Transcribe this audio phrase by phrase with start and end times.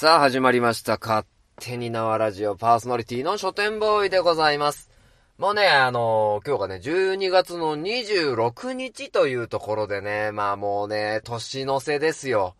[0.00, 0.96] さあ始まりました。
[0.96, 1.26] 勝
[1.60, 4.92] 手に縄ラジオパーソナリティの書店ボーイでございます。
[5.38, 12.54] もうね、あのー今日がね、12月の26日というところでね、まあもうね、年の瀬ですよ。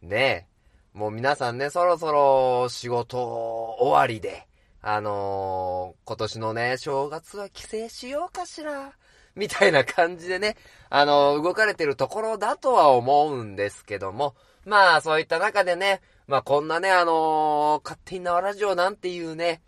[0.00, 0.46] ね
[0.94, 4.46] えもう皆さんね、そろそろ仕事終わりで、
[4.80, 8.92] あのー今年のね、正月は帰省しようかしら。
[9.34, 10.54] みたいな感じでね、
[10.88, 19.62] あのー動かれてるところだとは思うんですけども、まあ、そういった中でね、まあ、こんなね、あのー勝手に縄ラジオなんていうね、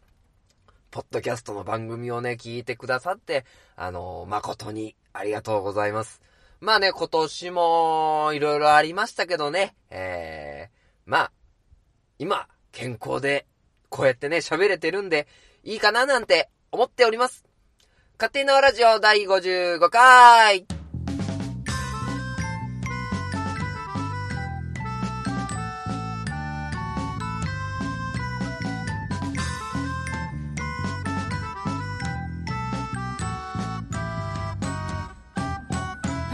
[0.91, 3.45] ポッドキャストの番組をね、聞いてくださって、
[3.77, 6.21] あのー誠にありがとうございます。
[6.61, 10.71] まあね、今年も、いろいろありましたけどね、えー、
[11.07, 11.33] まあ、
[12.19, 13.47] 今、健康で、
[13.89, 15.29] こうやってね、喋れてるんで、
[15.63, 17.45] いいかななんて思っております。
[18.19, 20.78] 勝手に縄ラジオ第55回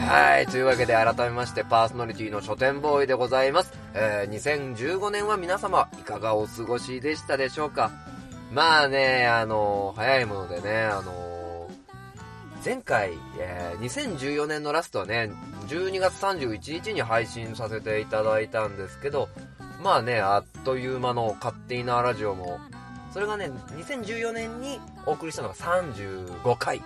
[0.07, 0.47] はい。
[0.47, 3.73] というわけで改めましてパーソナリティの書店ボーイでございます。
[3.95, 7.91] えー、2015年は皆様いかがお過ごしでしたでしょうか？
[8.53, 15.31] まあね、あのー早いものでね、あのー前回、えー2014年のラストはね、
[15.69, 19.29] 12月31日に配信させていただいたんですけど、
[19.83, 22.61] まあね、あっという間の勝手なラジオも、
[23.13, 26.83] それがね、2014年にお送りしたのが35回。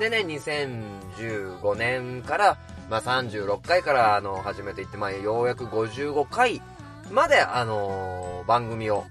[0.00, 6.60] でね、2015年から、まあ、36回から、あの、始めていって、まあ、ようやく55回
[7.12, 9.04] まで、あのー番組を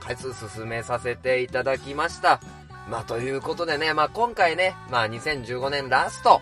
[0.00, 2.40] 回数進めさせていただきました。
[2.88, 6.40] まあ、ということでね、まあ、今回ね、まあ、2015年ラスト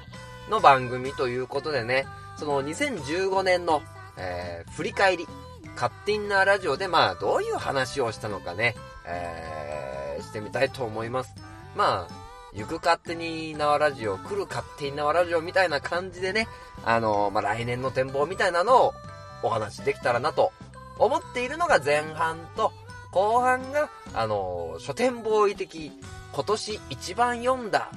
[0.48, 3.82] の番組ということでね、その2015年の、
[4.16, 5.26] えー振り返り、
[5.74, 8.76] 勝手になラジオで、まあ、どういう話をしたのかね、
[9.06, 11.34] えーしてみたいと思います。
[11.76, 12.17] まあ、
[12.54, 16.48] 行く勝手に縄ラジオ、来る勝手に縄ラジオみたいな感じでね、
[16.84, 18.94] あのまあ、来年の展望みたいなのを
[19.42, 20.52] お話できたらなと
[20.98, 22.72] 思っているのが前半と、
[23.10, 25.92] 後半が、あの書店ボーイ的
[26.32, 27.90] 今年一番読んだ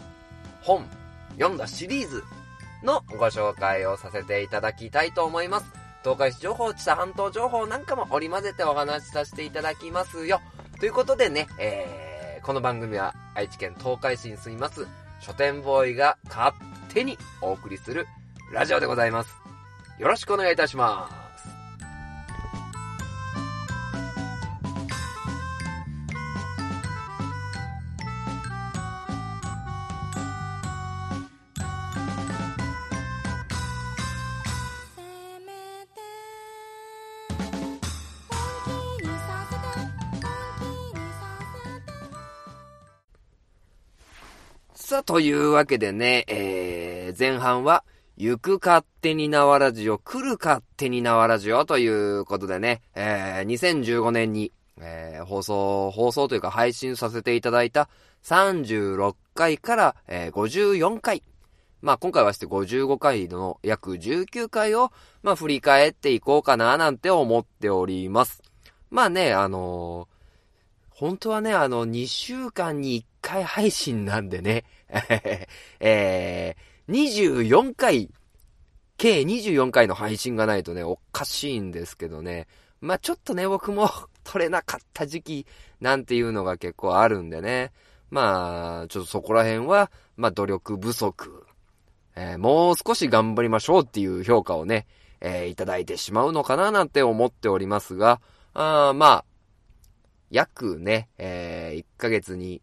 [0.61, 0.85] 本、
[1.37, 2.23] 読んだシリーズ
[2.83, 5.65] のご紹介をさせていただきたいと思います。
[6.03, 10.41] 東海市情報、知多半島情報なんかも織り交ぜてお話しさせていただきますよ。
[10.79, 12.11] ということでね、えー
[12.43, 14.87] この番組は愛知県東海市に住みます
[15.19, 16.55] 書店ボーイが勝
[16.93, 18.07] 手にお送りする
[18.51, 19.41] ラジオでございます。
[19.97, 21.30] よろしくお願いいたします。
[45.03, 47.83] というわけでね、えー、前半は、
[48.17, 57.89] 行く勝手に縄ラジオ、来る勝手に縄ラジオということでね、えー、2015年に、えー、放送、放送というか配信させていただいた
[58.23, 61.23] 36回から、えー、54回。
[61.81, 64.91] まあ今回はして55回の約19回を、
[65.23, 68.43] まあ振り返っていこうかななんて思っております。
[68.91, 70.07] まあね、あの
[71.01, 74.65] 本当はね、あの、2週間に1回配信なんでね、
[75.79, 78.07] えー、24回、
[78.97, 82.45] 計24回の配信がないとね、おかしいんですけどね。
[82.81, 83.89] まあちょっとね、僕も
[84.23, 85.47] 取れなかった時期
[85.79, 87.71] なんていうのが結構あるんでね。
[88.11, 91.47] まあ、ちょっとそこら辺は、まあ努力不足。
[92.15, 94.85] えーもう少し頑張りましょうっていう評価をね、
[95.19, 98.21] えーいただいてしまうのかななんて思っておりますが、
[98.53, 99.25] あまあ、
[100.31, 102.61] 約ね、え1ヶ月に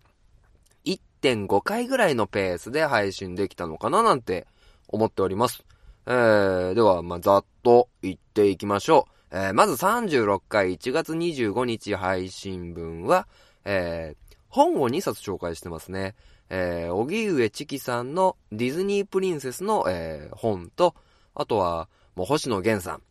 [0.85, 4.47] 1.5回ぐらいのペースで配信できたのかななんて
[4.89, 5.65] 思っております。
[6.07, 9.37] えー、では、まあ、ざっと言っていきましょう。
[9.37, 13.29] えー、まず36回1月25日配信分は、
[13.65, 16.15] えー、本を2冊紹介してますね。
[16.51, 20.95] えー、荻上チキさんのディズニープリンセスの、えー、本と、
[21.35, 23.03] あとは、もう星野源さん。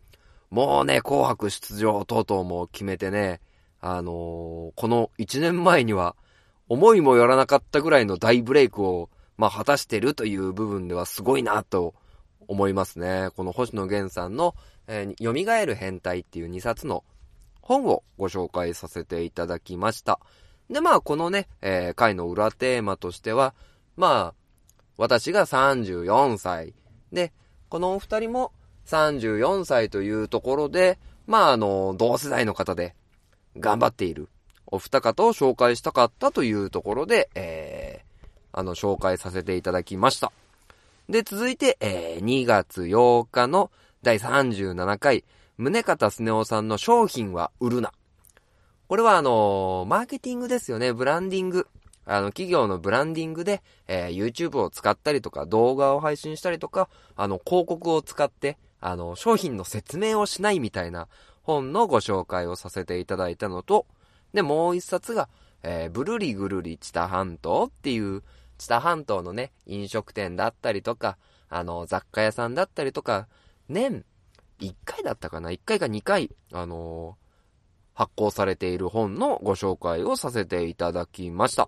[0.49, 3.41] もうね、紅白出場等々も決めてね、
[3.95, 6.15] あのーこの1年前には、
[6.67, 11.93] 思いもよらなかったぐらいの大ブレイクを、まあ、果たしてるという部分ではすごいなと
[12.47, 13.29] 思いますね。
[13.37, 14.55] この星野源さんの、
[14.87, 17.05] えー、蘇る変態っていう2冊の
[17.61, 20.19] 本をご紹介させていただきました。
[20.69, 23.53] で、まあ、このね、えー回の裏テーマとしては、
[23.95, 24.63] まあ、
[24.97, 26.73] 私が34歳。
[27.13, 27.31] で、
[27.69, 28.51] このお二人も
[28.85, 32.95] 34歳というところで、まあ、あの、同世代の方で、
[33.59, 34.29] 頑張っている
[34.67, 40.31] お二方を紹介したかったというところで、えー、あの、紹介させていただきました。
[41.09, 43.71] で、続いて、えー、2月8日の
[44.03, 45.23] 第37回、
[45.57, 47.93] 宗方すねおさんの商品は売るな。
[48.87, 51.67] これはあのーマーケティングですよね、ブランディング。
[52.05, 61.07] あの、企業のブランディングで、えー YouTube を使ったりとか、動画を配信したりとか、あの、広告を使って、あの、商品の説明をしないみたいな
[61.47, 63.87] 本のご紹介をさせていただいたのと、
[64.33, 65.29] で、もう一冊が、
[65.63, 68.21] えーブルリグルリ知多半島っていう、
[68.57, 71.17] 知多半島のね、飲食店だったりとか、
[71.49, 73.27] あの、雑貨屋さんだったりとか、
[73.69, 74.03] 年、
[74.59, 77.27] 1回だったかな ?1 回か2回、あのー
[77.97, 81.67] 発行されている本のご紹介をさせていただきました。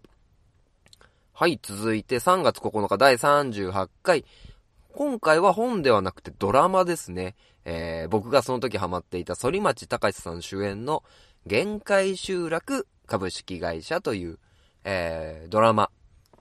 [1.34, 4.25] はい、続いて3月9日第38回。
[4.94, 7.36] 今回は本ではなくてドラマですね。
[7.71, 11.04] えー僕がその時ハマっていた反町隆さん主演の
[11.45, 14.39] 限界集落株式会社という、
[14.83, 15.92] えードラマ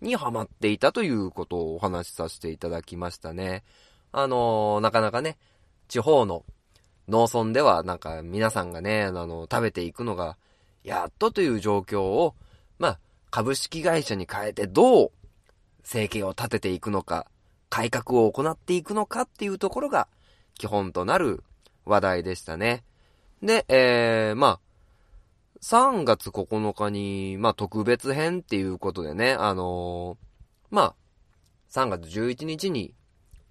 [0.00, 3.62] にハマっていたということをお話しさせていただきましたね。
[4.10, 5.36] あのーなかなかね、
[5.88, 6.44] 地方の
[7.08, 10.38] 農村ではなんか皆さんがね、あの、食べていくのが、
[10.82, 12.36] やっとという状況を、
[12.78, 12.98] まあ、
[13.30, 15.10] 株式会社に変えてどう
[15.82, 17.26] 生計を立てていくのか、
[17.68, 20.08] 改革を行っていくのかっていうところが
[20.58, 21.42] 基本となる
[21.84, 22.84] 話題でしたね。
[23.42, 24.60] で、えー、まあ、
[25.62, 30.28] 3月9日に、まあ、特別編っていうことでね、あのー
[30.70, 30.94] まあ、
[31.70, 32.94] 3月11日に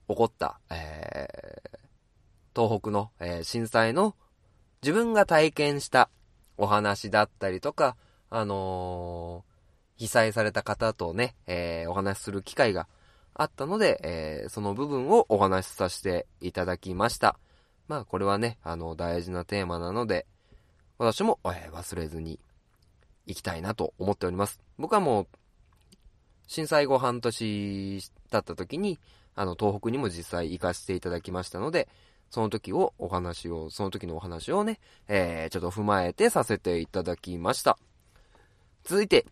[0.07, 4.15] 起こった、えー、東北の、えー震災の
[4.83, 6.09] 自分が体験した
[6.57, 7.95] お話だったりとか、
[8.30, 9.44] あの
[9.95, 12.88] 被災された方とね、えーお話しする機会が
[13.39, 17.38] あったので、えーその部分をお話しさせていただきました。
[17.88, 20.25] まあ、これはね、あの、大事なテーマなので、
[20.98, 22.39] 私も、えー忘れずに
[23.28, 24.60] 行きたいなと思っております。
[24.78, 25.28] 僕はもう、
[26.48, 28.01] 震災後半年
[28.31, 29.00] 経った時に、
[29.36, 31.88] あの、東北にも実際行かせていただきましたので、
[32.31, 37.78] その時をお話を、その時のお話をね、えー、ちょっと踏まえてさせていただきました。
[38.83, 39.25] 続いて、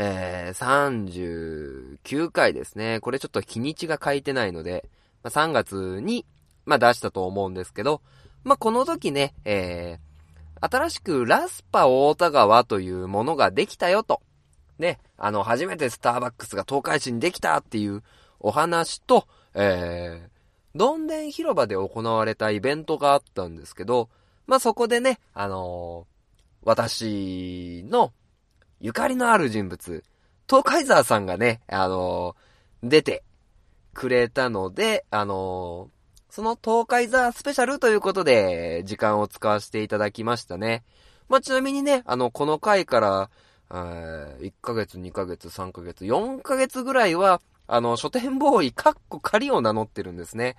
[0.00, 3.00] えー、39回ですね。
[3.00, 4.88] これちょっと日にちが書いてないので、
[5.24, 6.24] まあ、3月に、
[6.66, 8.00] まあ、出したと思うんですけど、
[8.44, 14.22] まあ、この時ね、えー、新しくラスパ大田川というものができたよと。
[14.78, 18.04] ね、あの、初めてスターバックスが東海市にできたっていう
[18.38, 24.08] お話と、えー、どんでん広場で行われたイベントがあったんですけど、
[24.46, 26.18] まあ、そこでね、あのー
[26.62, 28.12] 私の
[28.80, 30.04] ゆかりのある人物、
[30.48, 32.48] 東海沢さんがね、あのー
[32.80, 33.24] 出て
[33.92, 35.98] くれたので、あのー
[36.30, 40.84] その東海沢スペシャルということで、時間を使わせていただきましたね。
[41.28, 43.30] まあ、ちなみにね、あの、この回から、
[43.70, 50.56] えー1ヶ月、2ヶ月、3ヶ月、4ヶ月ぐらいは、あの、書店ボーイ、カッコ仮を名乗ってるんですね。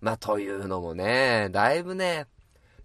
[0.00, 2.26] まあ、というのもね、だいぶね、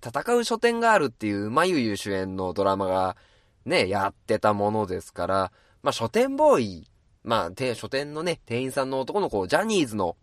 [0.04, 3.18] 戦う書店があるっていう、まゆゆ主演のドラマが、
[3.66, 5.52] ね、やってたものですから、
[5.84, 6.88] まあ、書店ボーイ、
[7.24, 10.16] まあ、て書店のね、店員さんの男の子、ジャニーズの、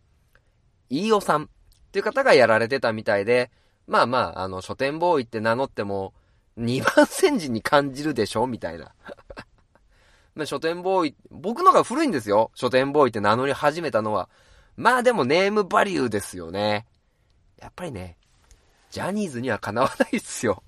[0.90, 1.48] 飯尾さんっ
[1.92, 3.50] ていう方がやられてたみたいで、
[3.86, 6.14] まあまあ、あの、書店ボーイって名乗っても、
[6.56, 8.92] 二番煎じに感じるでしょみたいな。
[10.34, 12.50] まあ、書店ボーイ、僕のが古いんですよ。
[12.54, 14.28] 書店ボーイって名乗り始めたのは。
[14.76, 16.86] まあでもネームバリューですよね。
[17.58, 18.16] やっぱりね、
[18.90, 20.62] ジャニーズにはかなわないっすよ。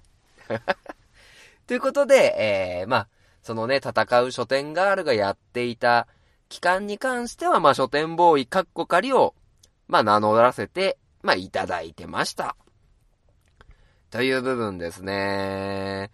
[1.71, 2.35] ということで、
[2.81, 3.09] えー、まあ、
[3.45, 6.09] そのね、戦う書店ガールがやっていた
[6.49, 9.37] 期間に関しては、まあ、書店ボーイカッコ仮を、
[9.87, 12.57] まあ、名乗らせて、まあ、いただいてました。
[14.11, 16.11] という部分ですね。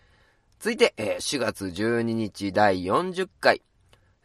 [0.58, 3.62] 続いて、えー4月12日第40回。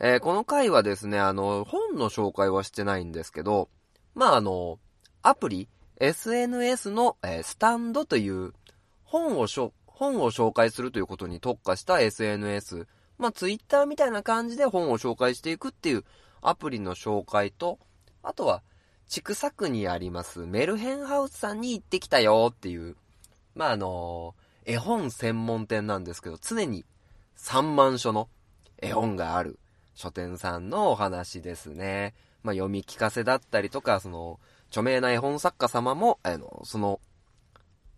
[0.02, 3.70] えーこの回はですね、あの、本の紹介はしてないんですけど、
[4.16, 4.80] まあ、あの、
[5.22, 5.70] アプリ、
[6.02, 8.52] SNS の、えースタンドという
[9.06, 12.88] 本をしょ、本を紹介するということに特化した SNS、
[13.20, 16.04] まあ、ツイッターみたいな感じで本を紹介していくっていう
[16.42, 17.78] アプリの紹介と、
[18.24, 18.64] あとは、
[19.08, 22.96] 千種区にありますメルヘンハウスさんに行ってきたよっていう、
[23.54, 24.34] まあ、あの
[24.66, 26.84] 絵本専門店なんですけど、常に
[27.38, 28.28] 3万書の
[28.82, 29.60] 絵本がある
[29.94, 32.16] 書店さんのお話ですね。
[32.42, 34.40] まあ、読み聞かせだったりとか、その、
[34.70, 37.00] 著名な絵本作家様も、あの、その、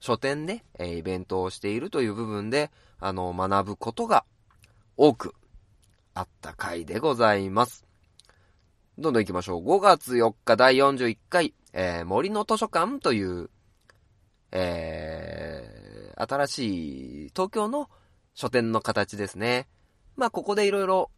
[0.03, 4.25] 書店で、えーイベントをしているという部分で、あの、学ぶことが
[4.97, 5.33] 多く
[6.13, 7.85] あった回でございます。
[8.97, 9.65] どんどん行きましょう。
[9.65, 13.49] 5月4日第41回、えー森の図書館という、
[14.51, 17.89] えー新しい東京の、
[18.35, 19.69] 書店の形ですね。
[20.17, 21.11] まあ、ここでいろいろ、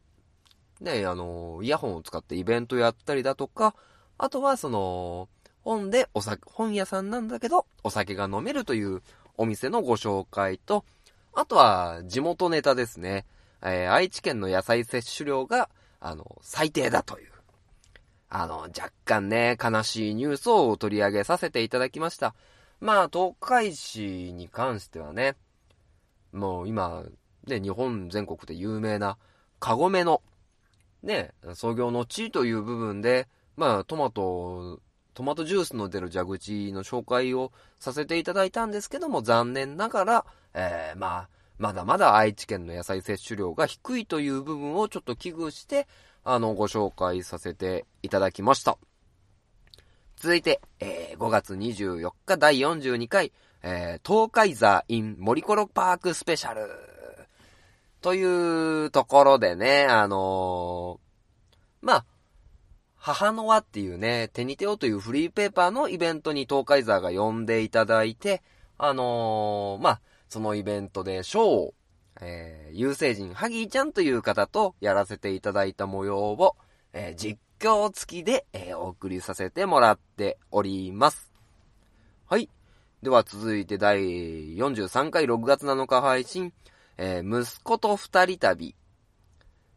[0.80, 3.76] ね、あの、イヤホンを使ってイベントやったりだとか、
[4.20, 5.28] あとはその、
[5.66, 9.02] 本でお酒、本屋さんなんだけど、お酒が飲めるという
[9.36, 10.86] お店のご紹介と、
[11.34, 13.26] あとは地元ネタですね。
[13.62, 15.70] えー愛知県の野菜摂取量が、
[16.00, 17.32] あの、最低だという。
[18.30, 22.36] あの、若干ね、悲しいニュースを取り上げさせていただきました。
[22.80, 25.36] まあ、東海市に関してはね、
[26.32, 27.04] もう今、
[27.48, 29.18] ね、日本全国で有名な、
[29.60, 30.22] カゴメの、
[31.02, 34.80] ね、創業の地という部分で、まあ、トマト、
[35.16, 45.88] トマトジュースの出る蛇口の紹介をさせていただいたんですけども、残念ながら、えー、まあ、まだまだ愛知県の野菜摂取量が低いという部分をちょっと危惧して、
[46.26, 48.78] あの、ご紹介させていただきました。
[50.18, 53.32] 続いて、えー5月24日第42回、
[53.64, 56.70] えー東海座 in 森コロパークスペシャル。
[58.02, 62.06] というところでね、あのーまあ、
[63.06, 68.42] 母の輪っていうね、手に手をというフリーペーパーのイベントに東海座が呼んでいただいて、
[68.80, 71.74] あのーまあ、そのイベントでショーを、
[72.20, 76.56] えー、有星人ハギーちゃんという方とやらせていただいた模様を、
[76.94, 81.32] えー実況付きで、えーお送りさせてもらっております。
[82.26, 82.50] はい。
[83.04, 84.00] では続いて第
[84.58, 86.54] 43回6月7日配信、
[86.98, 88.74] えー息子と二人旅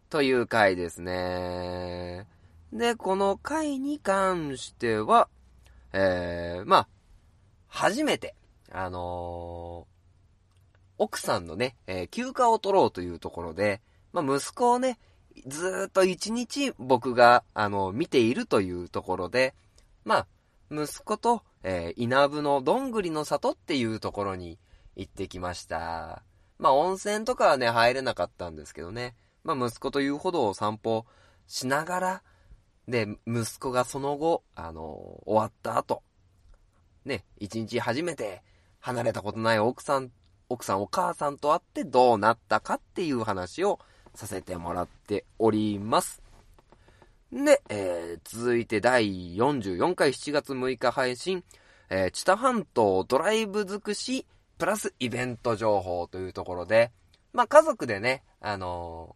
[0.09, 2.38] という回ですね。
[2.73, 5.29] で、この回に関しては、
[5.93, 6.89] えー、まあ、
[7.67, 8.35] 初めて、
[8.71, 9.99] あのー
[11.01, 13.81] 奥さんのね、えー休暇を取ろうというところで、
[14.13, 14.99] まあ、息子をね、
[15.47, 19.55] ずっと一日僕が、あの、見ているというところで、
[20.05, 20.27] まあ、
[20.71, 24.59] 息子と、え稲部のどんぐりの里っていうところに
[24.97, 26.23] 行ってきました。
[26.59, 29.15] まあ、温泉とかはね、入れなかったんですけどね。
[29.45, 31.07] まあ、息子というほどを散歩
[31.47, 32.23] しながら、
[32.89, 36.03] で、息子がその後、あの終わった後、
[37.05, 38.43] ね、一日初めて
[38.81, 40.11] 離れたことない奥さん、
[40.49, 43.79] 奥さんお母さんと会ってどうなったかっていう話を
[44.15, 46.23] させてもらっております。
[47.31, 51.45] で、えー続いて第44回7月6日配信、
[51.91, 54.27] えー、知多半島ドライブ尽くし、
[54.57, 56.91] プラスイベント情報というところで、
[57.35, 59.15] まあ家族でね、あの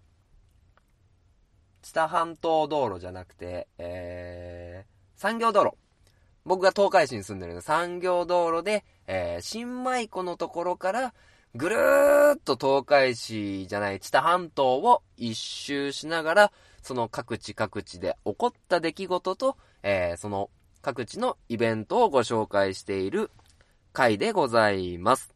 [1.83, 5.73] 知多半島道路じゃなくて、えー、産業道路。
[6.45, 11.15] 僕が東海市に住んでるの産業道路で、えー、新舞子のところから、
[11.55, 23.31] ぐるーっと東海市じゃない、知多半島を一周しながら、その各地各地で起こった出来事と、えー、その各地のイベントをご紹介している
[23.93, 25.35] 回でございます。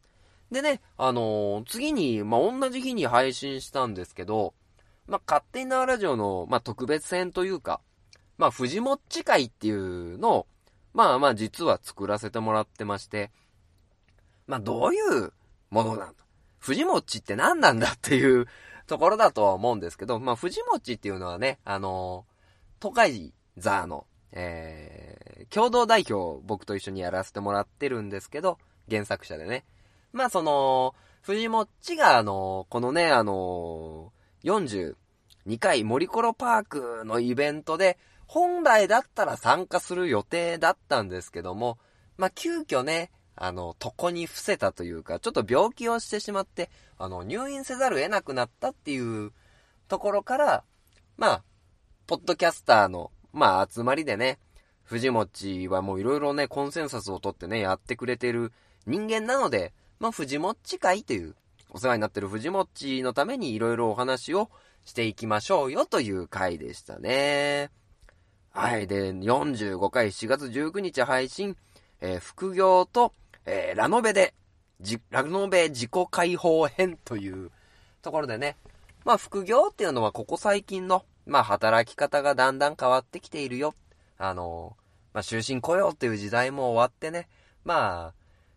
[0.51, 4.53] でね、あのー次に、まあ、同じ日に配信したんですけど、
[5.07, 7.81] まあ、勝手に縄ラジオの、まあ、特別編というか、
[8.37, 10.47] まあ、藤もっち会っていうのを、
[10.97, 13.29] まあまあ実は作らせてもらってまして、
[14.47, 15.31] まあどういう
[15.69, 16.13] ものなんだ？
[16.57, 18.47] 藤もっちって何なんだっていう
[18.87, 22.25] ところだとは思うんですけど、まあ藤もっちっていうのはね、あの
[22.81, 28.57] 東海ザーの、えー、共同代表を僕と一緒にやらせてもらってるんですけど、
[28.89, 29.65] 原作者でね。
[30.13, 34.11] まあその、藤もっちがあのこのね、あの
[34.47, 34.95] 42
[35.59, 41.77] 回森コロパークのイベントで、本来だったら参加する予定だったんですけども、
[42.17, 49.31] まあ、急遽ね、あの、床に伏せたというか、ちょっと病気をしてしまって、あの、入院せざるを得なくなったっていう
[49.87, 50.63] ところから、
[51.17, 51.43] まあ、
[52.07, 54.39] ポッドキャスターの、まあ、集まりでね、
[54.83, 58.51] 藤もちはもういろいろね、コンセンサスを取ってね、やってくれてる
[58.85, 61.35] 人間なので、まあ、藤もち会という、
[61.69, 64.49] お世話になってる藤もっちのためにいろいろお話を
[64.85, 67.69] していきましょうよという回でしたね。
[68.51, 68.87] はい。
[68.87, 71.55] で、45回7月19日配信、
[72.01, 73.13] えー副業と、
[73.45, 74.33] えーラノベで、
[75.11, 77.51] ラノベ自己解放編という
[78.01, 78.55] ところでね、
[79.05, 83.75] まあ副業っていうのはここ最近の、まあ働き方がだんだん変わってきているよ。
[84.17, 84.75] あの
[85.13, 87.27] まあ終身雇用っていう時代も終わってね、
[87.67, 88.13] まあ、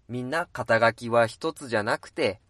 [0.08, 2.40] みんな肩書きは一つじゃなくて、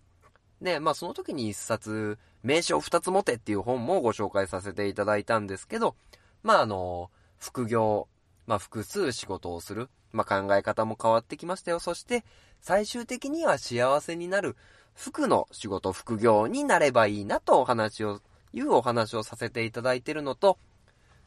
[0.60, 5.96] ね、まあその時に一冊、名称二つ持てっていう本もご紹介させていただいたんですけど、
[6.42, 8.08] まああの、副業、
[8.46, 11.80] まあ複数仕事をする、まあ考え方も変わってきましたよ。
[11.80, 12.24] そして、
[12.60, 14.56] 最終的には幸せになる
[14.94, 18.20] 服の仕事、副業になればいいなとお話を、
[18.52, 20.58] いうお話をさせていただいてるのと、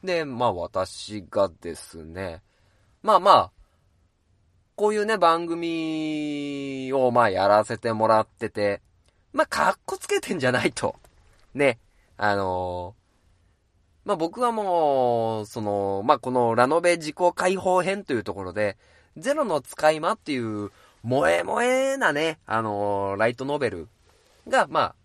[0.03, 2.43] で、まあ私がですね、
[3.01, 3.51] まあまあ、
[4.75, 8.81] こういうね、番組をまあやらせてもらってて、
[9.33, 10.95] まあ、かっこつけてんじゃないと。
[11.53, 11.79] ね。
[12.17, 13.03] あのー
[14.05, 18.77] まあ、僕はもう、その、まあ、このラノベ自己解放編というところで、
[19.17, 20.71] ゼロの使い魔っていう、
[21.03, 23.87] 萌え萌えなね、あのーライトノベル
[24.47, 24.95] が、まあ、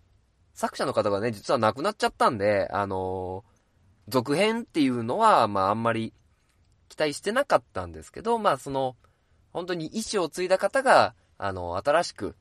[0.54, 3.58] 作者の方がね、実は亡くなっちゃったんで、あのー
[4.08, 6.14] 続編っていうのは、まあ、あんまり
[6.88, 8.97] 期待してなかったんですけど、まあ、その、
[9.52, 12.35] 本当に意志を継いだ方が、あの、新しく、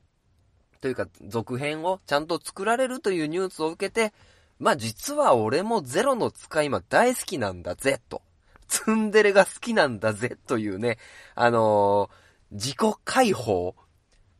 [0.80, 4.12] というか、続編をちゃんと作られるというニュースを受けて、
[4.58, 8.22] まあ実は俺もゼロの使い今大好きなんだぜ、と。
[8.68, 10.98] ツンデレが好きなんだぜ、というね、
[11.34, 13.74] あのー自己解放。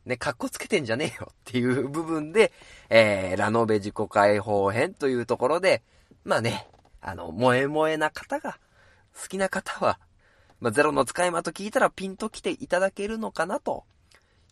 [0.05, 2.51] ね、格好つけてんじゃねえよっていう部分で、
[2.89, 5.83] えー、ラノベ自己解放編というところで、
[6.23, 6.67] まあね、
[7.01, 8.57] あの、萌え萌えな方が、
[9.13, 9.99] 好きな方は、
[10.59, 13.83] まあ、ゼロの使い魔と聞いたらピンと来ていただけるのかなと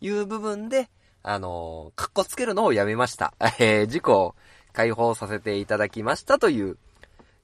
[0.00, 0.88] いう部分で、
[1.22, 3.34] あのー、格好つけるのをやめました。
[3.58, 4.34] えー、自己を
[4.72, 6.78] 解放させていただきましたという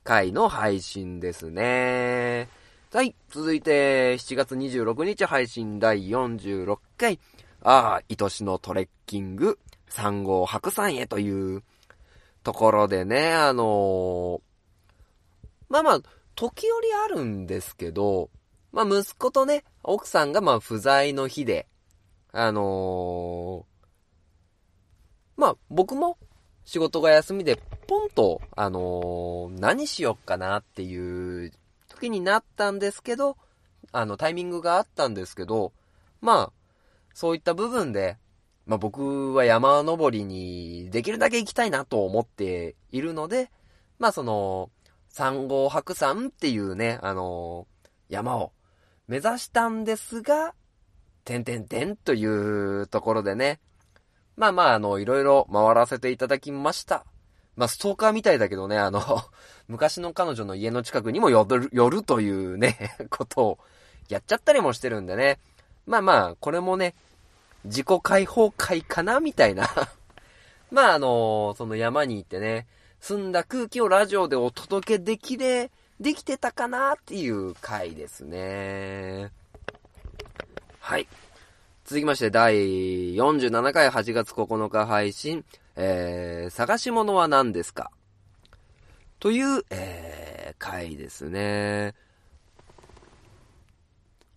[0.05, 2.49] 回の配信ですね。
[2.93, 3.15] はい。
[3.29, 7.19] 続いて、7月26日配信第46回、
[7.63, 9.59] ああ、愛しのトレッキング
[9.91, 11.63] 3号白山へという
[12.43, 14.41] ところでね、あのー
[15.69, 16.01] まあまあ、
[16.37, 18.31] 時折あるんですけど、
[18.71, 21.67] まあ息子とね、奥さんがまあ不在の日で、
[22.37, 26.19] あのーまあ僕も
[26.65, 31.53] 仕事が休みでポンと、あのー何しよっかなっていう
[31.89, 33.37] 時になったんですけど、
[33.93, 35.73] あのタイミングがあったんですけど、
[36.21, 36.53] まあ、
[37.15, 38.17] そういった部分で、
[38.67, 43.51] まあ僕は山登りにできるだけ行きたいなと思っているので、
[44.01, 44.71] まあその、
[45.09, 47.69] 三号白山っていうね、あの
[48.09, 48.51] 山を
[49.07, 50.55] 目指したんですが、
[51.25, 53.61] てんてんてんというところでね、
[54.37, 57.05] まあまあ、あの、いろいろ回らせていただきました。
[57.57, 59.01] まあ、ストーカーみたいだけどね、あの、
[59.69, 63.59] 昔の彼女の家の近くにも寄る、寄るというね、 ことを
[64.09, 65.39] やっちゃったりもしてるんでね。
[65.87, 66.95] まあまあ、これもね、
[67.65, 69.69] 自己解放会かなみたいな。
[70.71, 72.67] まああの、その山に行ってね、
[73.01, 75.71] 澄んだ空気をラジオでお届けできれ、
[76.01, 79.31] できてたかなっていう回ですね。
[80.81, 81.07] はい。
[81.85, 85.45] 続きまして、第47回8月9日配信、
[85.77, 87.91] えー、探し物は何ですか？
[89.21, 91.95] という、えー、回ですね。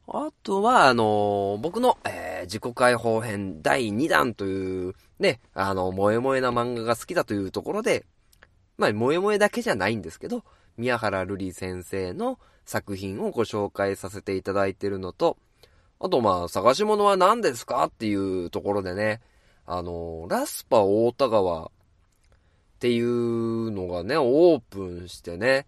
[0.10, 8.06] あとは、あの僕の、えー自己解放編第2弾という、ね、あの、萌え萌えな漫画が好きだというところで、
[8.78, 10.44] まあ、萌え萌えだけじゃないんですけど、
[10.78, 15.38] 宮原瑠璃先生の作品をご紹介させていただいているのと、
[16.00, 19.20] あとまあ、探し物は何ですかっていうところでね、
[19.66, 21.70] あの、ラスパ大田川っ
[22.80, 25.66] ていうのがね、オープンしてね、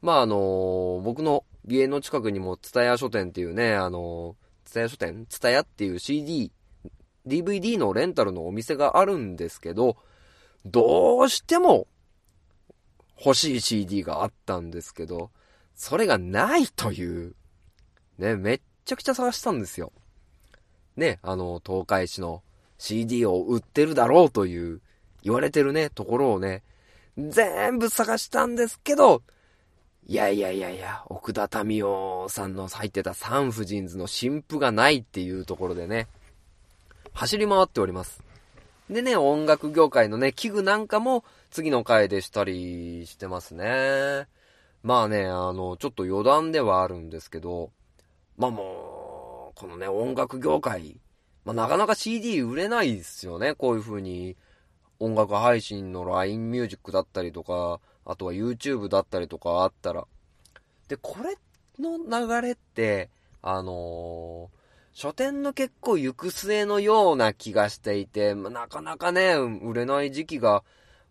[0.00, 5.26] まああの、僕の家の近くにもツタヤ書店っていうね、あの、ツタヤ書店？
[5.26, 6.52] ツタヤっていう CD、
[7.26, 9.96] DVD のレンタルのお店があるんですけど、
[10.64, 11.88] どうしても
[13.18, 15.30] 欲しい CD があったんですけど、
[15.74, 17.34] それがないという、
[18.18, 19.92] ね、めっちゃくちゃ探したんですよ。
[20.96, 22.42] ね、あの、東海市の
[22.78, 24.80] CD を売ってるだろうという、
[25.22, 26.62] 言われてるね、ところをね、
[27.16, 29.22] 全部探したんですけど、
[30.06, 36.08] いやいやいやいや、奥田民生さんの入ってたサンフジンズの新譜がないっていうところでね、
[37.12, 38.22] 走り回っております。
[38.90, 44.26] でね、音楽業界のね、器具なんかも次の回でしたりしてますね。
[44.82, 47.70] まあね、あの、ちょっと余談ではあるんですけど、
[48.36, 51.00] まあもう、このね、音楽業界、
[51.44, 54.36] まあなかなか CD 売れないですよね、こういう風に。
[54.98, 60.06] 音楽配信の LINE ミュージックだったりとか、あとは YouTube だったりとかあったら。
[60.86, 61.36] で、これ
[61.80, 63.10] の流れって、
[63.42, 64.62] あのー
[64.94, 70.62] 書店の結構行く末のような気がしていて、まあなかなかね、売れない時期が、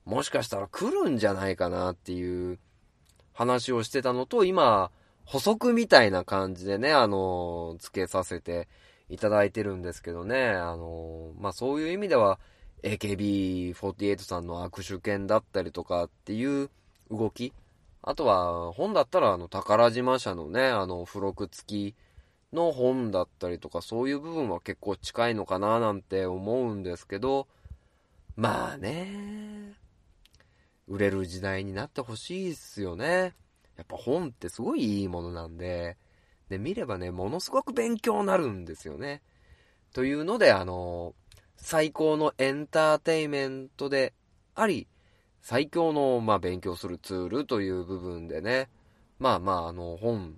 [0.05, 2.59] もしかしたら来るんじゃないかなっていう
[3.33, 4.91] 話をしてたのと、今、
[5.25, 8.67] 補足みたいな感じでね、あのーつけさせて
[9.09, 12.39] いただいてるんですけどね、あのまあ、そういう意味では、
[12.83, 16.69] AKB48 さんの握手券だったりとかっていう
[17.11, 17.53] 動き。
[18.01, 21.95] あとは、本だったら、あの、宝島社のね、あの、付録付き
[22.51, 27.47] の本だったりとか、そういう部分は結構近いのかななんて思うんですけど、
[28.35, 29.73] まあね、
[30.87, 33.35] 売れる時代になってほしいっすよね。
[33.77, 35.97] やっぱ本ってすごいいいものなんで、
[36.49, 39.21] で、見ればね、ものすごく勉強になるんですよね。
[39.93, 41.15] というので、あの、
[41.55, 44.13] 最高のエンターテイメントで
[44.55, 44.87] あり、
[45.41, 48.69] 最強の、まあ、勉強するツールという部分でね、
[49.19, 50.37] まあまあ、あの、本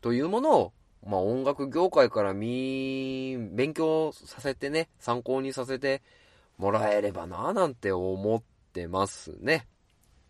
[0.00, 0.72] というものを、
[1.06, 6.02] まあ、音楽業界から見、勉強させてね、参考にさせて
[6.58, 9.66] もらえればな、なんて思ってますね。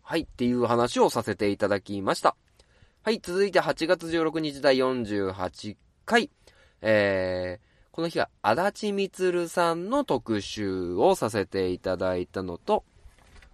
[0.07, 2.35] はい、っていう話をさせていただきました。
[3.01, 6.29] はい、続いて8月16日第48回。
[6.83, 12.83] えー、この日は足立みつるさんの特集をさせていただいたのと、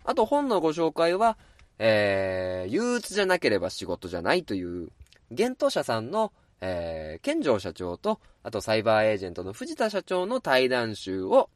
[0.04, 1.38] あと本のご紹介は、
[1.80, 4.90] えー、憂鬱じゃなければ仕事じゃないという、
[5.30, 11.50] 幻冬社さんの、えー、健城社長と、あとサイバーエージェントの藤田社長の対談集を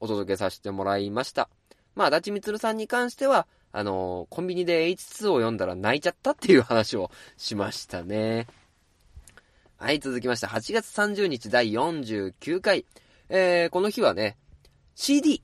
[0.00, 1.50] お届けさせてもらいました。
[1.94, 8.46] まあ、足立みつるさんに関しては、あのコンビニで H2 を読んだら泣いちゃったっていう話をしましたね。
[9.76, 12.86] はい、続きまして、8月30日第49回。
[13.28, 14.38] えー、この日はね、
[14.94, 15.42] CD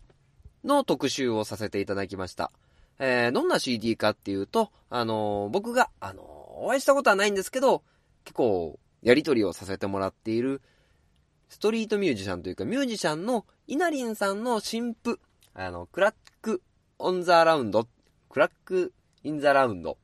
[0.65, 2.51] の特集をさせていただきました。
[2.99, 6.27] えー、どんな CD かっていうと、あのー僕が、あのー
[6.65, 7.83] お会いしたことはないんですけど、
[8.25, 10.63] 結構、やりとりをさせてもらっている、
[11.51, 15.21] ストリートミュージシャンというか、ミュージシャンのイナリンさんの新譜、
[15.53, 16.63] あの、クラック
[16.99, 19.99] on the round、crack in the round。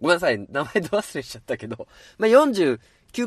[0.00, 1.86] ごめんなさい、名前ど忘れしちゃったけど、
[2.18, 2.78] まあ、49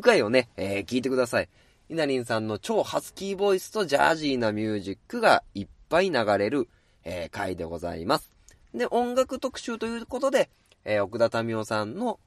[0.02, 1.50] 回をね、えー聞いてください。
[1.88, 6.67] イナリンさんの超ハスキーボイスとジャジーなミュージックがいっぱい流れる、
[7.06, 8.30] えー回でございます。
[8.74, 10.50] で、音楽特集ということで、
[10.84, 12.19] えー奥田民生さんの、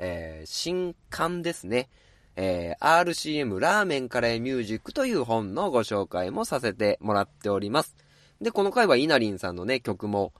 [0.00, 1.88] えー新刊ですね。
[2.34, 7.94] えー RCM ラーメンカレーミュージックという本のご紹介もさせてもらっております。
[8.40, 10.32] で、この回はイナリンさんのね、曲も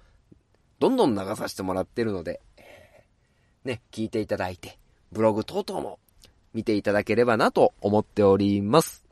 [0.83, 2.41] どんどん流させてもらってるので、
[3.65, 4.81] ね、聞いていただいて、
[5.13, 6.01] ブログ等々も
[6.55, 9.05] 見ていただければなと思っております。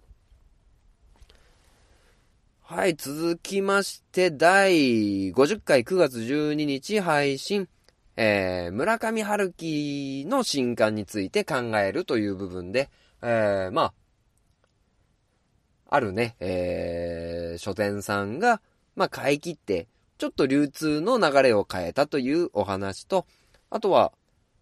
[2.63, 7.69] はい、続きまして、第50回9月12日配信、
[8.17, 12.91] えー、村上春樹の新刊について考えるという部分で、
[13.23, 13.95] えー、まあ、
[15.89, 18.61] あるね、えー、書店さんが、
[18.97, 19.87] まあ、買い切って、
[20.21, 23.27] ちょっと流通の流れを変えたというお話と、
[23.71, 24.13] あとは、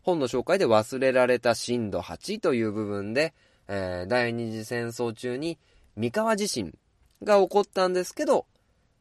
[0.03, 3.35] 本の紹介で忘れられた震度8という部分で、
[3.67, 5.59] えー第二次戦争中に
[5.97, 6.79] 三河地震
[7.25, 8.47] が起こったんですけど、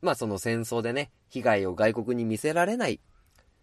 [0.02, 3.00] まあその戦争でね、被害を外国に見せられない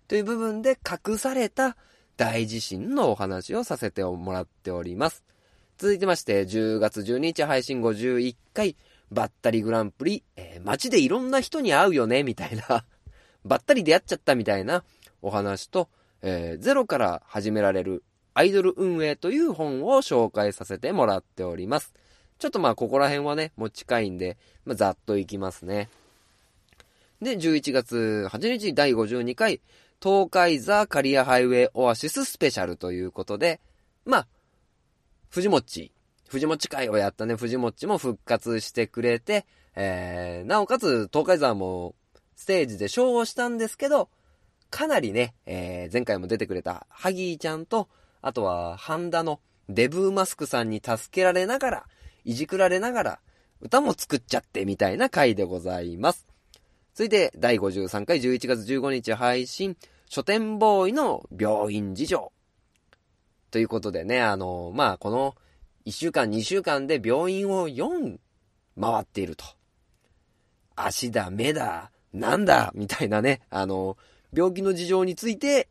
[0.07, 1.77] という部分で隠された
[2.17, 5.25] 大地震のお話をさせてもらっております。
[5.79, 8.77] 続いてまして、10月12日配信51回、
[9.15, 12.85] バッタリグランプリ、えー街でいろんな人に会うよね、みたいな、
[13.45, 14.85] ばったり出会っちゃったみたいな
[15.23, 15.89] お話と、
[16.21, 18.03] えーゼロから始められる
[18.35, 21.95] アイドル運営という本を紹介させてもらっております。
[22.39, 25.89] ちょっとまあここら辺はね、もう近いんで、まあ、ざっといきますね。
[27.23, 29.61] で、11月8日第52回、
[30.03, 33.61] 東海ザカリアハイウェイオアシススペシャルということで、
[34.05, 34.27] まあ、
[35.31, 35.93] 藤もっち、
[36.29, 41.95] 藤もち会をやったね、藤もちも復活してくれて、えー、なおかつ東海ザも
[42.37, 44.09] ステージでショーをしたんですけど、
[44.71, 47.89] かなりね、えー前回も出てくれたハギーちゃんと、
[48.23, 51.87] あとはハンダのデブーマスクさんに助けられながら、
[52.25, 53.19] いじくられながら、
[53.61, 56.27] 歌も作っちゃってみたいな回でございます。
[56.95, 59.77] 続いて、第53回11月15日配信、
[60.09, 62.33] 書店ボーイの病院事情。
[63.51, 65.35] ということでね、あの、まあ、この
[65.87, 68.19] 1週間、2週間で病院を4
[68.81, 69.45] 回っていると。
[70.77, 73.97] 足だ、目だ、なんだ、みたいなね、あの、
[74.33, 75.69] 病気の事情について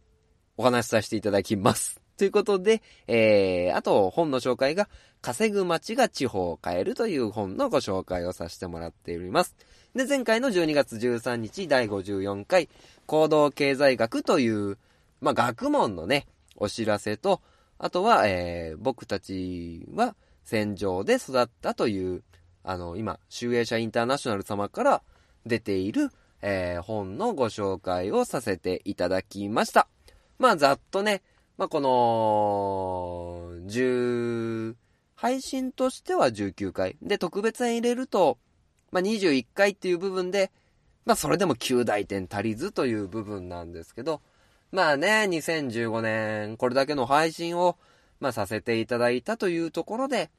[0.56, 2.00] お話しさせていただきます。
[2.16, 4.88] ということで、えー、あと本の紹介が、
[5.22, 9.56] 稼ぐ街が地方を変えるという本のご紹介をさせてもらっております。
[9.96, 12.70] で、前回の12月13日第54回、
[13.08, 14.78] 行動経済学という、
[15.22, 17.42] まあ、学問のね、お知らせと、
[17.78, 22.24] あとは、えー、僕たちは戦場で育ったという、
[22.64, 25.02] あの、今、集英社インターナショナル様から
[25.46, 26.10] 出ている、
[26.42, 29.88] えー本のご紹介をさせていただきました。
[30.40, 31.22] まあ、ざっとね、
[31.58, 34.76] まあ、この、10、
[35.16, 36.98] 配信としては19回。
[37.02, 38.38] で、特別編入れると、
[38.92, 40.52] まあ、21回っていう部分で、
[41.06, 44.22] まあ、それでも9大点足りずという部分なんですけど、
[44.74, 47.78] まあね、2015年、これだけの配信を、
[48.20, 50.32] まあ、させていただいたというところで、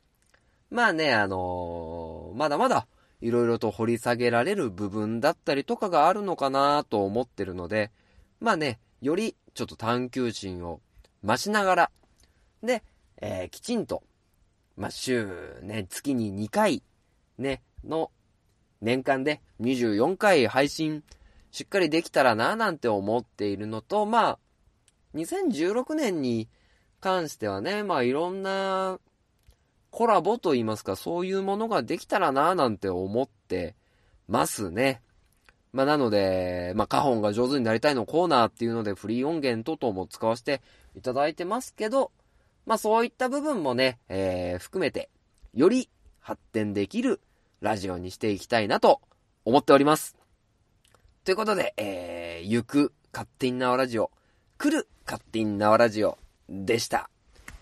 [0.72, 2.88] まあね、あのーまだまだ、
[3.20, 7.92] いろいろと掘り下げられる部分だったりとかがあるのかなと思ってるので、
[8.40, 10.80] まあね、よりちょっと探求心を
[11.22, 11.90] 増しながら、
[12.60, 12.82] で、
[13.22, 14.02] えーきちんと、
[14.76, 16.82] まあ、週ね、月に2回、
[17.38, 18.10] ね、の
[18.80, 21.04] 年間で24回配信
[21.54, 24.38] しっかりできたらななんて思っているのと、まあ、
[25.14, 26.48] 2016年に
[26.98, 28.98] 関してはね、まあいろんな
[29.92, 33.76] コラボと言いますか、そういうものができたらななんて思って
[34.26, 35.00] ますね。
[35.72, 40.60] まあなので、まあカホンが上手になりたいのコーナーっていうのでフリー音源等々も使わせて
[40.96, 42.10] いただいてますけど、
[42.66, 45.08] まあそういった部分もね、えー、含めて、
[45.52, 45.88] より
[46.18, 47.20] 発展できる
[47.60, 49.00] ラジオにしていきたいなと
[49.44, 50.23] 思っております。
[51.24, 54.10] ということで、えー、行く勝手に縄ラジオ、
[54.58, 56.18] 来る勝手に縄ラジオ
[56.50, 57.08] でした。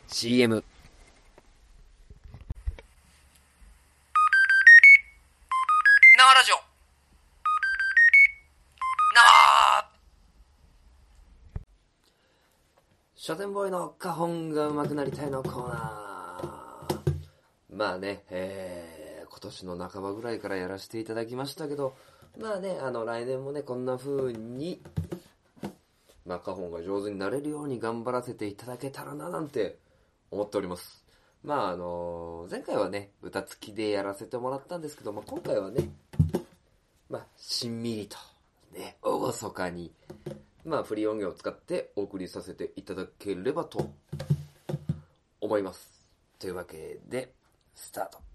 [0.09, 0.65] CM。
[6.19, 6.57] 縄ラジオ
[9.15, 9.91] 縄
[13.15, 17.77] 書店ボーイの花本が上手くなりたいのコーナー。
[17.77, 21.95] まあね、えー、今年の半ばぐらいからやらせていただきましたけど、
[22.39, 24.81] まあね、あの、来年もね、こんな風に、
[26.25, 29.79] まあ、花本が上手になれるように頑張らせていただけたらな、なんて
[30.31, 31.05] 思っております。
[31.45, 35.89] まあ、あの前回はね、歌付きでやらせてもらったんですけど、まあ、今回はね、
[37.11, 38.17] まあ、しんみりと、
[38.79, 39.93] ね、おごそかに、
[40.65, 43.91] まあ、フリー音源を使ってお送りさせていただければと
[45.41, 45.91] 思います。
[46.39, 47.33] というわけで、
[47.75, 48.32] スタート。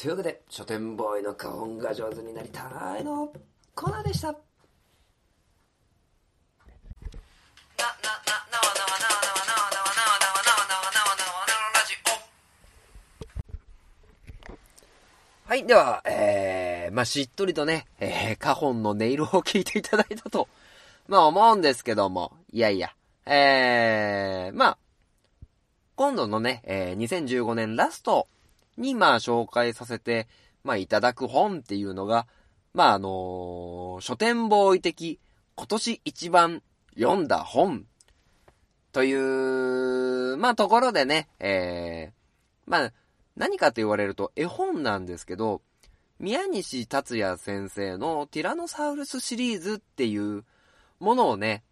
[0.00, 3.32] というわけで、書店ボーイの花本が上手になりたいの
[3.74, 4.32] コーナーでした。
[15.46, 20.46] はい、では、えー、まあ、しっとりとね、えー、花本の音色を聞いていただいたと、
[21.08, 22.94] まあ、思うんですけども、いやいや、
[23.26, 24.78] えー、まあ、
[25.96, 28.28] 今度のね、えー、2015年ラスト
[28.78, 30.28] に、まあ、紹介させて、
[30.64, 32.26] まあ、いただく本っていうのが、
[32.72, 35.18] まあ、あのー書店ボーイ的、
[35.56, 36.62] 今年一番
[36.96, 37.84] 読んだ本、
[38.92, 42.92] という、まあ、ところでね、えー、まあ、
[43.36, 45.62] 何かと言われると絵本なんですけど、
[46.18, 50.44] 宮西達也先生のティラノサウルスシリーズっていう
[50.98, 51.62] ものをね、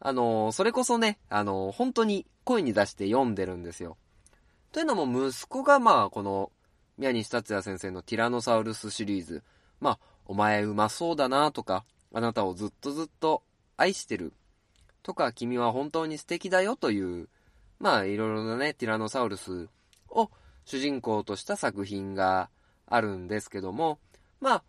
[0.00, 3.96] あのーそれこそね、あのー本当に声に出して読んでるんですよ。
[4.72, 6.50] というのも息子がまあこの
[6.96, 9.42] 宮西達也先生のティラノサウルスシリーズ、
[9.80, 13.42] まあお前うまそうだなとか、あなたをずっとずっと
[13.76, 14.32] 愛してる
[15.02, 17.28] とか、君は本当に素敵だよという、
[17.80, 19.68] まあいろいろなね、ティラノサウルス
[20.08, 20.30] を
[20.64, 22.48] 主人公とした作品が
[22.86, 23.98] あるんですけども、
[24.40, 24.64] まあ、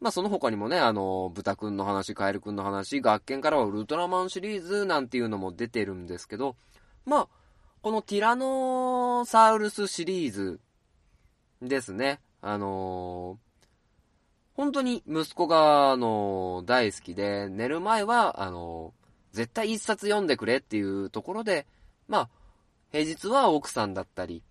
[0.00, 6.56] まあその他にもね、あの、豚くんの話、カエルくんの話、学研からはウルトラマンシリーズなんていうのも出てるんですけど、
[7.04, 7.28] まあ、
[7.80, 10.60] このティラノサウルスシリーズ
[11.62, 12.20] ですね。
[12.40, 13.48] あのー
[14.54, 21.66] 本当に息子が、あのー大好きで、寝る前は、あのー絶対一冊読んでくれっていうところで、
[22.08, 22.28] まあ、
[22.90, 24.42] 平日は奥さんだったり、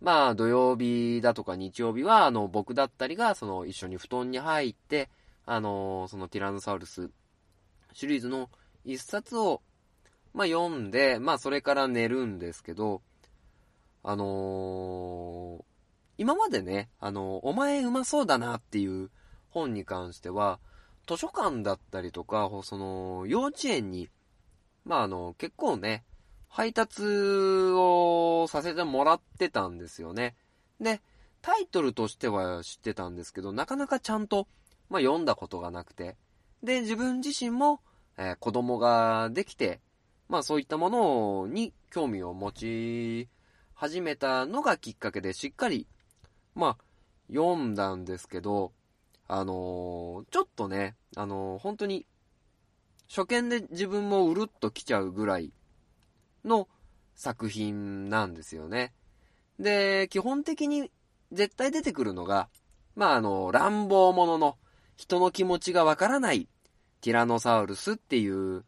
[0.00, 5.08] まあ、土曜日だとか日曜日は、あの、僕だったりが、その、一緒に布団に入って、
[5.46, 7.10] あのそのティラノサウルス
[7.92, 8.48] シリーズの
[8.84, 9.60] 一冊を、
[10.32, 13.02] まあ、読んで、まあ、それから寝るんですけど、
[14.02, 15.64] あのー
[16.20, 19.10] 今までね、あのお前うまそうだなっていう
[19.48, 20.60] 本に関しては、
[21.08, 24.10] 図書館だったりとか、その、幼稚園に、
[24.84, 26.04] まあ、あの、結構ね、
[26.46, 30.36] 配達をさせてもらってたんですよね。
[30.78, 31.00] で、
[31.40, 34.46] タイトルとしては知ってたんですけど、なかなかちゃんと、
[34.90, 36.16] まあ、読んだことがなくて。
[36.62, 37.80] で、自分自身も、
[38.18, 39.80] えー子供ができて、
[40.30, 43.28] まあ、そういったものに興味を持ち
[43.74, 45.88] 始めたのがきっかけで、しっかり、
[46.54, 46.84] まあ、
[47.28, 48.72] 読んだんですけど、
[49.26, 52.06] あのーちょっとね、あのー本当に、
[53.08, 55.52] 初見で自分もうるっと来ちゃうぐらい
[56.44, 56.68] の
[57.16, 58.94] 作品なんですよね。
[59.58, 60.92] で、基本的に
[61.32, 62.48] 絶対出てくるのが、
[62.94, 64.58] まあ、あの、乱暴者の
[64.96, 66.46] 人の気持ちがわからない
[67.00, 68.64] ティラノサウルスっていう、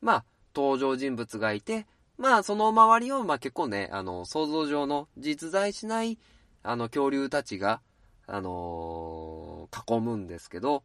[0.00, 0.24] まあ、
[0.56, 6.18] 登場人物がいて、まあ、その周りを、まあ結構ね、あの、想像上の実在しない、
[6.62, 7.82] あの、恐竜たちが、
[8.26, 9.46] あのー
[9.88, 10.84] 囲むんですけど、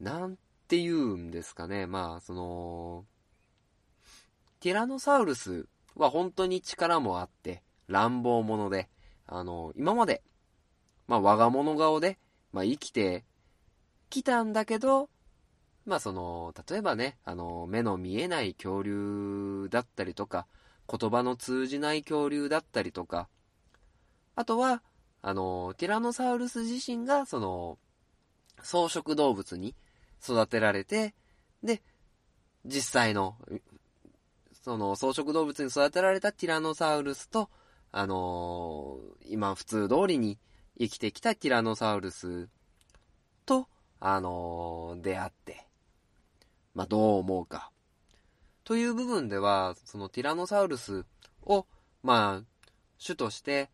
[0.00, 3.04] なんて言うんですかね、まあ、その、
[4.60, 8.88] ティラノサウルスは本当に力もあって、乱暴者で、
[9.26, 10.22] あの、今まで、
[11.06, 12.18] まあ、我が物顔で、
[12.52, 13.24] まあ、生きて
[14.10, 15.08] きたんだけど、
[15.88, 20.46] まあ、その、例えばね、あの、目の見えない恐竜だったりとか、
[20.88, 23.28] 言葉の通じない恐竜だったりとか、
[24.36, 24.82] あとは、
[25.22, 27.78] あの、ティラノサウルス自身が、その、
[28.62, 29.74] 草食動物に
[30.22, 31.14] 育てられて、
[31.62, 31.82] で、
[32.66, 33.36] 実際の、
[34.62, 37.48] その草食動物に育てられたティラノサウルスと、
[37.90, 40.38] あの今普通通りに
[40.78, 42.48] 生きてきたティラノサウルス
[43.46, 43.66] と、
[44.00, 45.67] あの出会って、
[46.78, 47.72] まあ、どう思うか。
[48.62, 51.04] という部分では、そのティラノサウルス
[51.42, 51.66] を、
[52.04, 52.44] まあ、
[53.04, 53.68] 種として、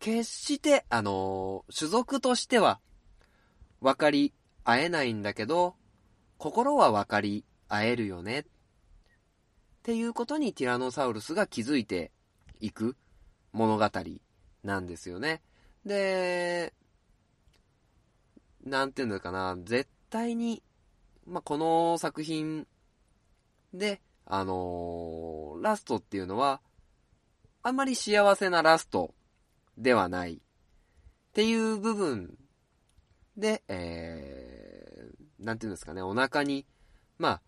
[0.00, 2.80] 決して、あの種族としては、
[3.80, 5.76] 分かり合えないんだけど、
[6.36, 8.40] 心は分かり合えるよね。
[8.40, 8.44] っ
[9.84, 12.10] ていうことにティラノサウルスが気づいて
[12.58, 12.96] いく
[13.52, 13.88] 物語
[14.64, 15.42] なんですよね。
[15.86, 16.74] で、
[18.64, 20.60] なんていうのかな、絶対に、
[21.26, 22.66] まあ、この作品
[23.72, 26.60] で、あのーラストっていうのは、
[27.62, 29.14] あんまり幸せなラスト
[29.78, 30.38] ではないっ
[31.32, 32.36] ていう部分
[33.36, 36.66] で、えー、なんていうんですかね、お腹に、
[37.18, 37.42] まあ、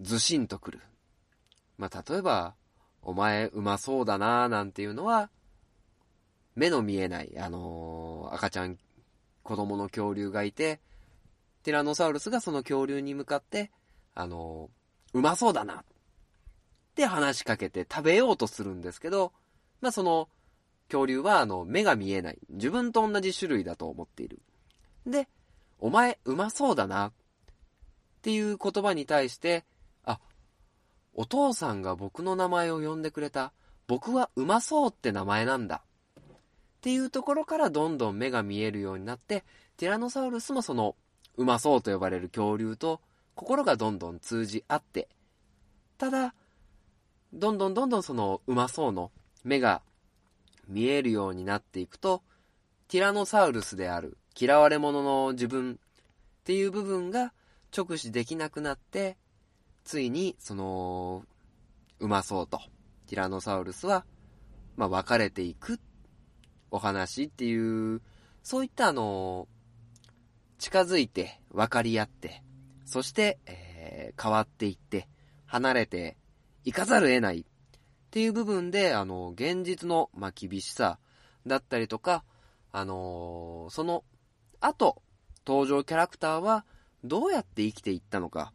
[0.00, 0.80] ずしんとくる。
[1.76, 2.54] まあ、例えば、
[3.02, 5.30] お前うまそうだなーなんていうのは、
[6.54, 8.78] 目の見えない、あのー赤ちゃん、
[9.42, 10.80] 子供の恐竜がいて、
[11.62, 13.70] ティラノサウルスがその恐竜に向かって、
[14.14, 14.70] あの
[15.12, 15.84] うまそうだなっ
[16.94, 19.32] て話しかけて食べようとするんですけど、
[19.80, 20.28] まあ、その
[20.90, 22.38] 恐竜は、あの、目が見えない。
[22.50, 24.40] 自分と同じ種類だと思っている。
[25.06, 25.28] で、
[25.78, 27.12] お前うまそうだなっ
[28.22, 29.64] ていう言葉に対して、
[30.04, 30.20] あ、
[31.14, 33.52] お父さんが僕の名前を呼んでくれた。
[33.86, 35.82] 僕はうまそうって名前なんだ。
[36.18, 36.22] っ
[36.82, 39.44] ていうところからどんどん目が見えるようになって、
[39.76, 40.96] ティラノサウルスもその、
[41.40, 43.00] うまそうと呼ばれる恐竜と
[43.34, 45.08] 心がどんどん通じ合って、
[45.96, 46.34] ただ、
[47.32, 49.10] どんどんどんどんそのうまそうの
[49.42, 49.80] 目が
[50.68, 52.20] 見えるようになっていくと、
[52.88, 57.32] ティラノサウルスである嫌われ者の自分っていう部分が
[57.74, 59.16] 直視できなくなって、
[59.84, 61.24] ついにその、
[62.00, 62.60] うまそうと、
[63.06, 64.04] ティラノサウルスは、
[64.76, 65.80] まあ別れていく
[66.70, 68.02] お話っていう、
[68.42, 69.48] そういったあの、
[70.60, 72.42] 近づいて分かり合って、
[72.84, 75.08] そして、えー変わっていって、
[75.46, 76.16] 離れて
[76.64, 77.44] いかざる得ないっ
[78.10, 80.98] ていう部分で、あの、現実の、まあ、厳しさ
[81.46, 82.24] だったりとか、
[82.72, 84.04] あのーその
[84.60, 85.00] 後、
[85.46, 86.66] 登場キャラクターは
[87.02, 88.52] どうやって生きていったのか、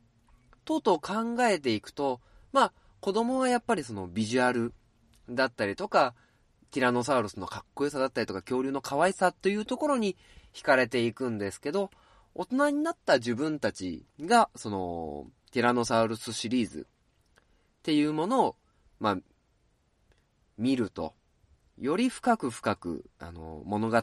[0.65, 2.21] とうとう考えていくと、
[2.53, 4.73] まあ、子供はやっぱりそのビジュアル
[5.29, 6.13] だったりとか、
[6.71, 10.17] ティラノサウルスのかっこよさだったりとか、恐竜の可愛さというところに
[10.53, 11.91] 惹かれていくんですけど、
[12.33, 16.87] 大人になった自分たちが、その、ティラノサウルスシリーズ
[17.79, 18.55] っていうものを、
[18.99, 19.17] まあ、
[20.57, 21.13] 見ると、
[21.77, 24.01] より深く深く、あの、物語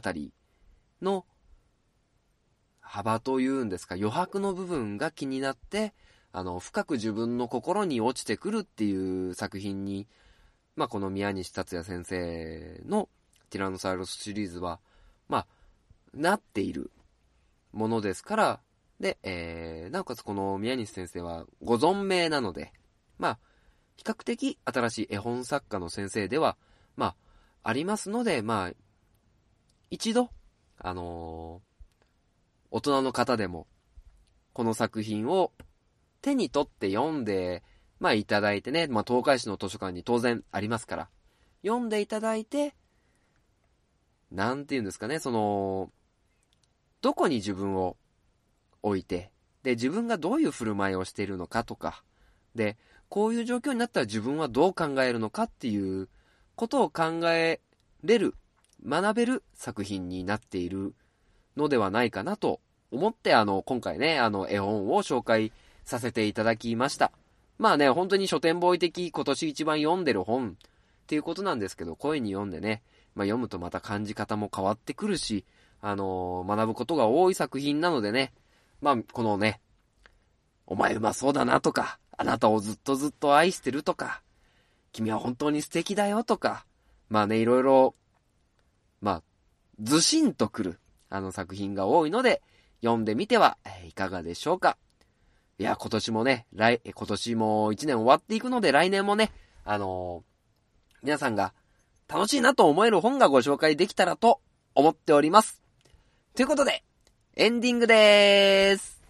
[1.01, 1.25] の
[2.79, 5.93] 幅というんですか、余白の部分が気になって、
[6.31, 10.07] あの、深く自分の心に落ちてくるっていう作品に、
[10.75, 13.09] まあ、この宮西達也先生の
[13.49, 14.79] ティラノサウルスシリーズは、
[15.29, 15.47] まあ、
[16.13, 16.91] なっている
[17.71, 18.59] ものですから、
[18.99, 22.71] で、えー、なおかつこの宮西先生はご存命なので、
[23.19, 23.39] まあ、
[23.95, 26.57] 比較的新しい絵本作家の先生では、
[26.95, 27.15] まあ、
[27.69, 28.71] ありますので、まあ、
[29.89, 30.29] 一度、
[30.79, 31.73] あのー
[32.75, 33.67] 大人の方でも、
[34.51, 35.51] この作品を
[36.23, 37.61] 手に取って読んで、
[38.03, 41.09] まあいただいてね、まあ東海市の図書館に当然ありますから、
[41.65, 42.75] 読んでいただいて、
[44.29, 45.89] なんて言うんですかね、その、
[46.99, 47.95] どこに自分を
[48.81, 49.31] 置いて、
[49.63, 52.03] で、自分がどういう振る舞いをしているのかとか、
[52.55, 52.75] で、
[53.07, 56.09] こういう状況になったら自分はどう考えるのかっていう
[56.55, 57.61] ことを考え
[58.03, 58.35] れる
[58.85, 60.93] 学べる作品になっている
[61.55, 62.59] のではないかなと
[62.91, 65.53] 思って、あの、今回ね、あの、絵本を紹介
[65.85, 67.13] させていただきました。
[67.57, 72.81] まあね、本当に書店ボーイ的今年一番読んでる本っていうことなんですけど、声に読んでね、
[73.15, 75.45] まあ読むとまた感じ方も変わってくるし、
[75.81, 78.33] あの学ぶことが多い作品なのでね、
[78.81, 79.59] まあ、このね、
[80.65, 84.21] お前うまそうだなとか、あなたをずっとずっと愛してるとか、
[84.91, 86.65] 君は本当に素敵だよとか、
[87.09, 87.95] まあね、いろいろ、
[89.01, 89.23] まあ、
[89.81, 90.79] ずしんとくる、
[91.09, 92.41] あの作品が多いので、
[92.81, 94.77] 読んでみては、いかがでしょうか。
[95.59, 99.31] いや、今年もね、来、今年も一年終わっていくので、来年もね、
[99.65, 100.33] あのー
[101.03, 101.53] 皆さんが
[102.07, 104.39] 楽しいなと思える本がご紹介できたらと
[104.73, 105.61] 思っております。
[106.33, 106.81] ということで、
[107.35, 109.03] エンディングでーす。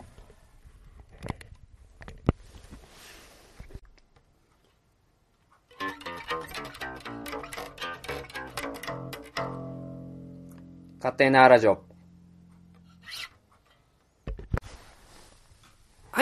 [10.97, 11.92] 勝手なラジオ。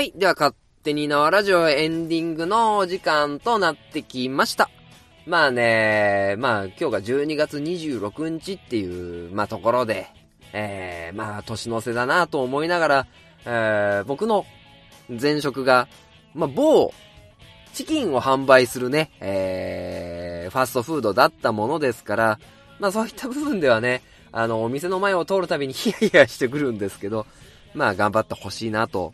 [0.02, 0.14] はい。
[0.16, 4.68] では、勝手に縄ラジオエンディングのお時間となってきました。
[5.28, 10.08] まあね、まあ今日が12月26日っていう、まあところで、
[10.54, 13.08] えー、まあ年の瀬だなと思いながら、
[13.46, 14.48] えー、僕の
[15.08, 15.88] 前職が、
[16.34, 16.92] まあ某、
[17.76, 22.40] チキンを販売するね、えー、ファストフードだったものですから、
[22.80, 27.28] まあそういった部分ではね、あの、お店の前を通るたびにヒヤヒヤしてくるんですけど、
[27.76, 29.14] まあ頑張ってほしいなと。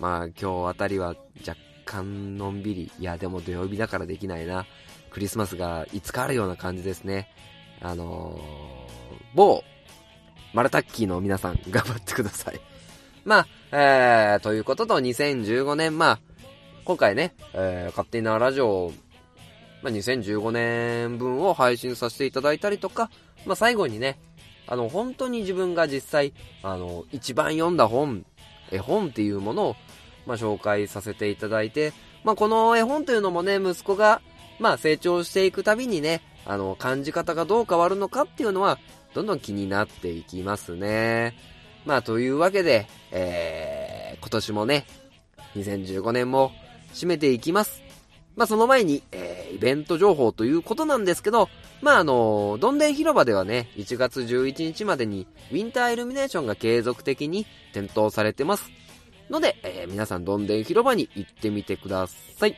[0.00, 1.14] まあ今日あたりは
[1.46, 4.66] 若干のんびり、いやでも土曜日だからできないな。
[5.10, 7.28] クリスマスがいつかあるような感じですね。
[7.80, 9.64] あのー、某、
[10.52, 12.60] マルタッキーの皆さん頑張ってください。
[13.24, 16.20] まあ、えー、ということと2015年、まあ、
[16.84, 18.92] 今回ね、えー、勝手なラジオ、
[19.82, 23.10] まあ、2015年分を配信させていただいたりとか、
[23.44, 24.18] まあ、最後にね、
[24.66, 26.32] あの、本当に自分が実際、
[26.62, 28.24] あの、一番読んだ本、
[28.70, 29.76] 絵本っていうものを、
[30.28, 34.20] まあ、紹介させていただいて、まあ、この絵本というのもね、息子が、
[34.60, 38.78] まあ、成長していくたびにね、あの、感じ方がどう変わるのかっていうのは、
[39.14, 41.34] どんどん気になっていきますね。
[41.86, 44.84] まあ、というわけで、えー、今年もね、
[45.56, 46.52] 2015年も
[46.92, 47.82] 締めていきます。
[48.36, 51.48] まあ、その前に、えー、イベント情報ということなんですけど、
[51.80, 58.70] まあ、あの、どんでん広場ではね、1月11日までに、ウィンターイルミネーションが継続的に点灯されてます。
[59.30, 62.56] ので、えー皆さんどんでん広場に行ってみてください。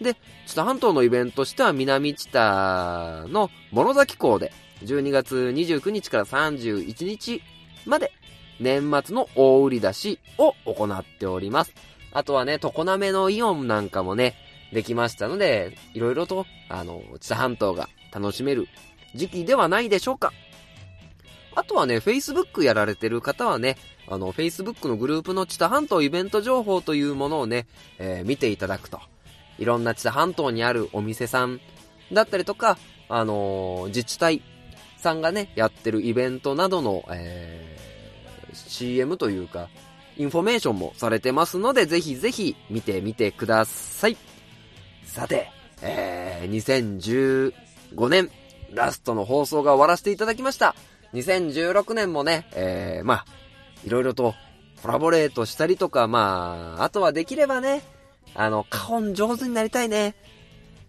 [0.00, 4.52] で、知多半島のイベントとしては南知多の諸崎港で、
[4.84, 7.42] 12月29日から31日
[7.86, 8.12] まで、
[8.60, 11.72] 年末の大売り出しを行っております。
[12.12, 14.34] あとはね、常滑のイオンなんかもね、
[14.72, 18.68] できましたので、いろいろと、あの、知多半島が楽しめる
[19.14, 20.32] 時期ではないでしょうか。
[21.56, 23.76] あとはね、Facebook やられてる方はね、
[24.06, 27.66] あの、Facebook のグループの知多半島イベント情報というものをね、
[27.98, 29.00] えー見ていただくと。
[29.58, 31.60] いろんな知多半島にあるお店さん
[32.12, 32.76] だったりとか、
[33.08, 34.42] あのー自治体
[34.98, 39.68] さんがね、やってるイベントなどの、えー CM というか、
[40.18, 44.16] インフォメーションもされてますので、ぜひぜひ見てみてください。
[45.04, 45.50] さて、
[45.80, 47.52] えー、
[47.90, 48.30] 2015年、
[48.72, 50.74] ラストの放送が終わらせていただきました。
[51.16, 53.26] 2016年もね、えー、まあ、
[53.84, 54.34] いろいろと
[54.82, 57.82] コラボレートしたりとか、まあ、あとはできればね、
[58.34, 60.14] あの、花音上手になりたいね。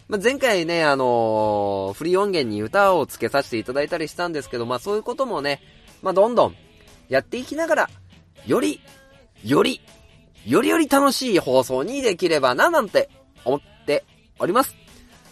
[0.07, 5.61] まあ、前回ね、あのーフリー音源に歌をつけさせていただいたりしたんですけど、まあそういうこともね、
[6.01, 6.55] まあどんどん
[7.09, 7.89] やっていきながら、
[8.45, 8.81] より、
[9.43, 9.81] より、
[10.45, 13.09] よりより楽しい放送にできればな、なんて
[13.43, 14.05] 思って
[14.39, 14.75] おります。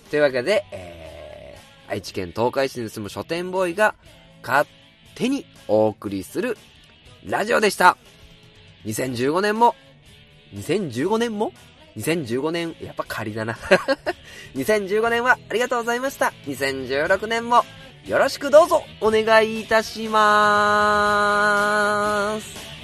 [0.10, 3.96] というわけで、えー、愛知県東海市に住む書店ボーイが
[4.46, 4.68] 勝
[5.16, 6.58] 手にお送りする
[7.26, 7.98] ラジオでした。
[8.86, 9.76] 2015年も、
[10.54, 11.52] 2015年も
[11.98, 13.58] ?2015 年、やっぱ仮だな。
[14.56, 16.34] 2015年はありがとうございました。
[16.46, 17.66] 2016年も
[18.06, 22.75] よろしくどうぞお願いいたしまーす。